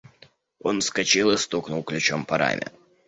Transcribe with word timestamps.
–Он 0.63 0.81
вскочил 0.81 1.29
и 1.29 1.37
стукнул 1.37 1.83
ключом 1.83 2.25
по 2.25 2.39
раме. 2.39 2.71